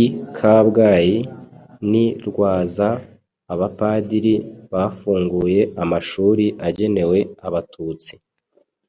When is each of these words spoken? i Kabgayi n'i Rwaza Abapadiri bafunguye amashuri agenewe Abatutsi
i 0.00 0.02
Kabgayi 0.36 1.16
n'i 1.90 2.06
Rwaza 2.28 2.88
Abapadiri 3.52 4.34
bafunguye 4.72 5.60
amashuri 5.82 6.46
agenewe 6.68 7.18
Abatutsi 7.46 8.12